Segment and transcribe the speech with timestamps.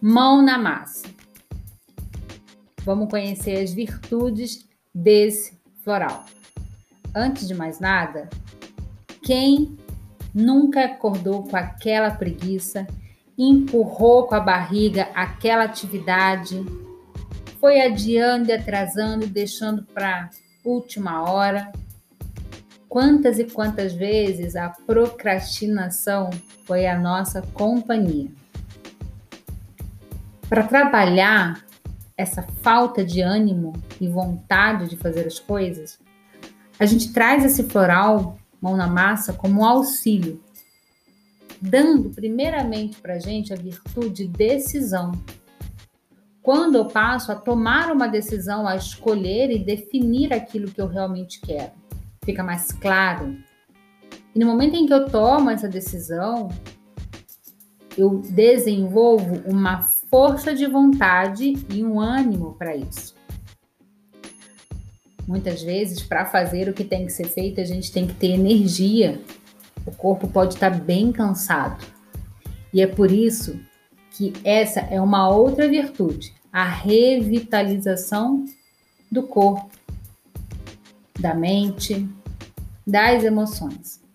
[0.00, 1.08] Mão na massa.
[2.84, 4.64] Vamos conhecer as virtudes
[4.94, 6.24] desse floral.
[7.12, 8.30] Antes de mais nada,
[9.22, 9.76] quem
[10.32, 12.86] nunca acordou com aquela preguiça,
[13.36, 16.64] empurrou com a barriga aquela atividade,
[17.60, 20.30] foi adiando e atrasando, deixando para
[20.64, 21.72] última hora.
[22.88, 26.30] Quantas e quantas vezes a procrastinação
[26.64, 28.30] foi a nossa companhia?
[30.48, 31.62] Para trabalhar
[32.16, 35.98] essa falta de ânimo e vontade de fazer as coisas,
[36.80, 40.40] a gente traz esse floral mão na massa como auxílio,
[41.60, 45.12] dando primeiramente para a gente a virtude de decisão.
[46.42, 51.40] Quando eu passo a tomar uma decisão, a escolher e definir aquilo que eu realmente
[51.42, 51.72] quero,
[52.24, 53.36] fica mais claro.
[54.34, 56.48] E no momento em que eu tomo essa decisão,
[57.98, 63.14] eu desenvolvo uma força de vontade e um ânimo para isso.
[65.26, 68.28] Muitas vezes, para fazer o que tem que ser feito, a gente tem que ter
[68.28, 69.20] energia.
[69.86, 71.84] O corpo pode estar bem cansado.
[72.72, 73.60] E é por isso
[74.12, 78.44] que essa é uma outra virtude, a revitalização
[79.12, 79.70] do corpo,
[81.20, 82.08] da mente,
[82.86, 84.07] das emoções.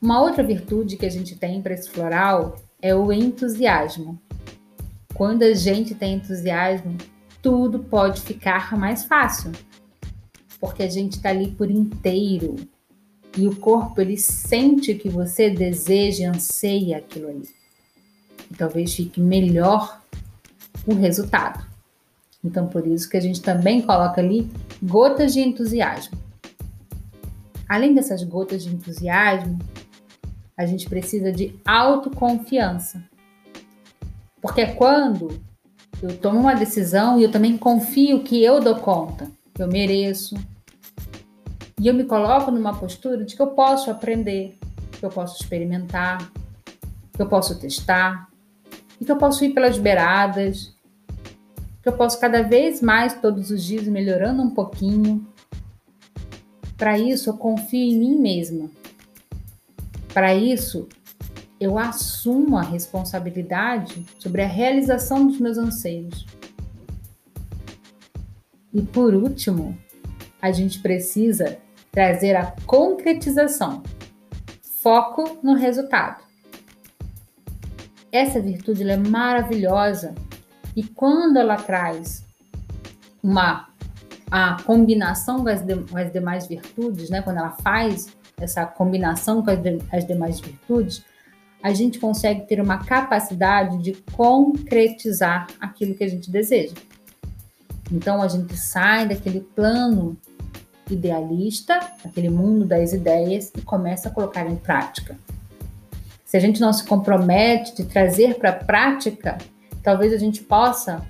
[0.00, 4.18] Uma outra virtude que a gente tem para esse floral é o entusiasmo.
[5.14, 6.96] Quando a gente tem entusiasmo,
[7.42, 9.52] tudo pode ficar mais fácil,
[10.58, 12.56] porque a gente está ali por inteiro
[13.36, 17.48] e o corpo ele sente que você deseja anseia aquilo ali.
[18.50, 20.00] E talvez fique melhor
[20.86, 21.64] o resultado.
[22.42, 24.50] Então, por isso que a gente também coloca ali
[24.82, 26.18] gotas de entusiasmo.
[27.68, 29.58] Além dessas gotas de entusiasmo,
[30.60, 33.02] a gente precisa de autoconfiança.
[34.42, 35.40] Porque é quando
[36.02, 40.36] eu tomo uma decisão e eu também confio que eu dou conta, que eu mereço.
[41.80, 44.58] E eu me coloco numa postura de que eu posso aprender,
[44.92, 46.30] que eu posso experimentar,
[47.14, 48.28] que eu posso testar,
[49.00, 50.74] e que eu posso ir pelas beiradas,
[51.82, 55.26] que eu posso cada vez mais, todos os dias, melhorando um pouquinho.
[56.76, 58.68] Para isso, eu confio em mim mesma.
[60.12, 60.88] Para isso,
[61.60, 66.26] eu assumo a responsabilidade sobre a realização dos meus anseios.
[68.72, 69.76] E por último,
[70.40, 71.58] a gente precisa
[71.92, 73.82] trazer a concretização,
[74.82, 76.22] foco no resultado.
[78.12, 80.14] Essa virtude é maravilhosa
[80.74, 82.24] e quando ela traz
[83.22, 83.69] uma
[84.30, 87.20] a combinação com as, de, com as demais virtudes, né?
[87.20, 88.08] quando ela faz
[88.40, 91.04] essa combinação com as, de, as demais virtudes,
[91.62, 96.74] a gente consegue ter uma capacidade de concretizar aquilo que a gente deseja.
[97.92, 100.16] Então a gente sai daquele plano
[100.88, 105.18] idealista, aquele mundo das ideias e começa a colocar em prática.
[106.24, 109.36] Se a gente não se compromete de trazer para a prática,
[109.82, 111.04] talvez a gente possa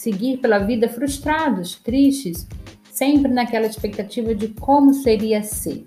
[0.00, 2.46] seguir pela vida frustrados, tristes,
[2.90, 5.86] sempre naquela expectativa de como seria ser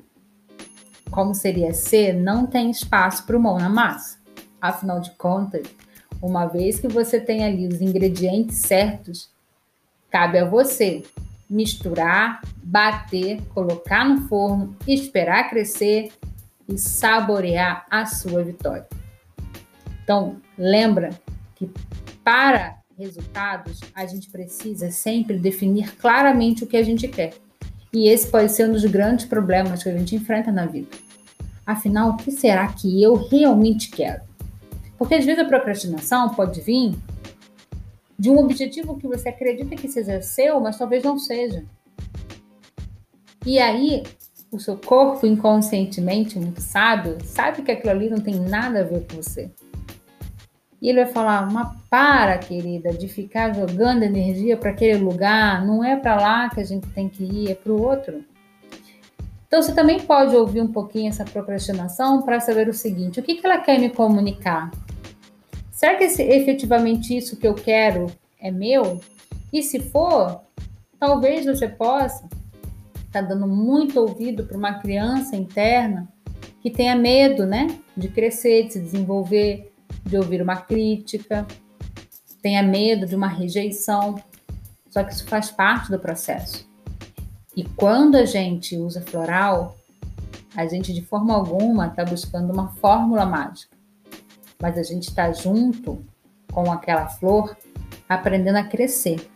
[1.14, 4.18] como seria ser, não tem espaço para o mão na massa.
[4.60, 5.68] Afinal de contas,
[6.20, 9.30] uma vez que você tem ali os ingredientes certos,
[10.10, 11.04] cabe a você
[11.48, 16.12] misturar, bater, colocar no forno, esperar crescer
[16.68, 18.88] e saborear a sua vitória.
[20.04, 21.12] Então, lembra
[21.56, 21.70] que
[22.24, 27.34] para resultados, a gente precisa sempre definir claramente o que a gente quer.
[27.92, 30.90] E esse pode ser um dos grandes problemas que a gente enfrenta na vida.
[31.66, 34.22] Afinal, o que será que eu realmente quero?
[34.98, 36.96] Porque às vezes a procrastinação pode vir
[38.18, 41.66] de um objetivo que você acredita que seja seu, mas talvez não seja.
[43.46, 44.04] E aí,
[44.52, 49.06] o seu corpo inconscientemente, muito sábio, sabe que aquilo ali não tem nada a ver
[49.08, 49.52] com você.
[50.84, 55.82] E ele vai falar: Mas para, querida, de ficar jogando energia para aquele lugar, não
[55.82, 58.22] é para lá que a gente tem que ir, é para o outro.
[59.48, 63.36] Então, você também pode ouvir um pouquinho essa procrastinação para saber o seguinte: o que,
[63.36, 64.72] que ela quer me comunicar?
[65.72, 68.08] Será que esse, efetivamente isso que eu quero
[68.38, 69.00] é meu?
[69.54, 70.42] E se for,
[71.00, 72.26] talvez você possa
[73.06, 76.10] estar tá dando muito ouvido para uma criança interna
[76.62, 79.73] que tenha medo, né, de crescer, de se desenvolver,
[80.04, 81.46] de ouvir uma crítica,
[82.42, 84.22] tenha medo de uma rejeição.
[84.90, 86.70] Só que isso faz parte do processo.
[87.56, 89.78] E quando a gente usa floral,
[90.56, 93.76] a gente de forma alguma está buscando uma fórmula mágica.
[94.62, 96.06] mas a gente está junto
[96.52, 97.58] com aquela flor,
[98.08, 99.30] aprendendo a crescer,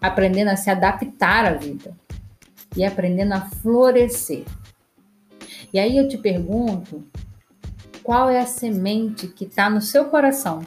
[0.00, 1.96] aprendendo a se adaptar à vida
[2.76, 4.44] e aprendendo a florescer.
[5.72, 7.02] E aí eu te pergunto,
[8.02, 10.66] qual é a semente que está no seu coração?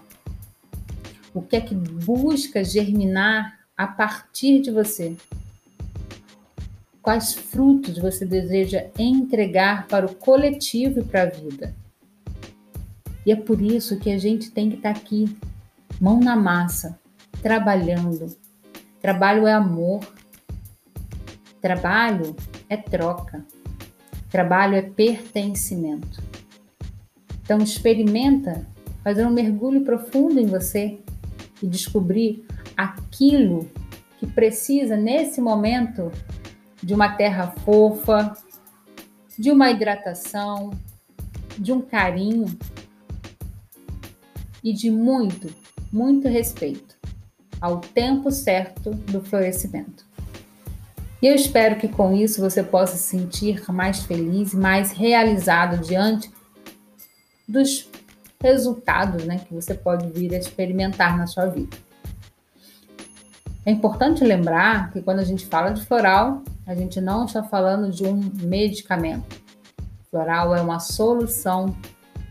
[1.33, 5.17] O que é que busca germinar a partir de você?
[7.01, 11.75] Quais frutos você deseja entregar para o coletivo e para a vida?
[13.25, 15.35] E é por isso que a gente tem que estar tá aqui,
[15.99, 16.97] mão na massa,
[17.41, 18.35] trabalhando.
[19.01, 20.01] Trabalho é amor.
[21.61, 22.35] Trabalho
[22.69, 23.45] é troca.
[24.29, 26.23] Trabalho é pertencimento.
[27.45, 28.65] Então experimenta
[29.03, 30.97] fazer um mergulho profundo em você
[31.61, 32.43] e descobrir
[32.75, 33.69] aquilo
[34.17, 36.11] que precisa nesse momento
[36.81, 38.35] de uma terra fofa,
[39.37, 40.71] de uma hidratação,
[41.55, 42.45] de um carinho
[44.63, 45.53] e de muito,
[45.93, 46.95] muito respeito
[47.61, 50.03] ao tempo certo do florescimento.
[51.21, 56.29] E eu espero que com isso você possa se sentir mais feliz mais realizado diante
[57.47, 57.89] dos
[58.41, 61.75] resultados né, que você pode vir a experimentar na sua vida.
[63.65, 67.91] É importante lembrar que quando a gente fala de floral, a gente não está falando
[67.91, 69.41] de um medicamento.
[70.11, 71.75] Floral é uma solução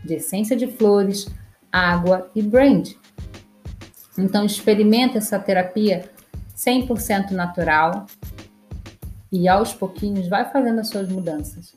[0.03, 1.27] de essência de flores,
[1.71, 2.91] água e brand.
[4.17, 6.09] Então experimente essa terapia
[6.55, 8.05] 100% natural
[9.29, 11.75] e aos pouquinhos vai fazendo as suas mudanças.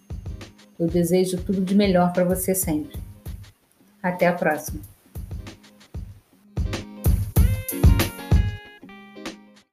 [0.78, 2.96] Eu desejo tudo de melhor para você sempre.
[4.02, 4.80] Até a próxima.